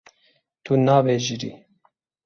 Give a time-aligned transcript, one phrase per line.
[0.63, 1.51] Tu nabijêrî.